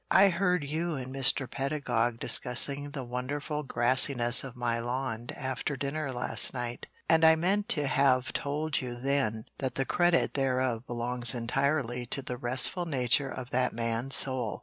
I 0.09 0.29
heard 0.29 0.63
you 0.63 0.95
and 0.95 1.13
Mr. 1.13 1.47
Pedagog 1.47 2.17
discussing 2.19 2.89
the 2.89 3.03
wonderful 3.03 3.61
grassiness 3.61 4.43
of 4.43 4.55
my 4.55 4.79
lawn 4.79 5.27
after 5.37 5.77
dinner 5.77 6.11
last 6.11 6.55
night, 6.55 6.87
and 7.07 7.23
I 7.23 7.35
meant 7.35 7.69
to 7.77 7.85
have 7.85 8.33
told 8.33 8.81
you 8.81 8.95
then 8.95 9.43
that 9.59 9.75
the 9.75 9.85
credit 9.85 10.33
thereof 10.33 10.87
belongs 10.87 11.35
entirely 11.35 12.07
to 12.07 12.23
the 12.23 12.35
restful 12.37 12.87
nature 12.87 13.29
of 13.29 13.51
that 13.51 13.73
man's 13.73 14.15
soul. 14.15 14.59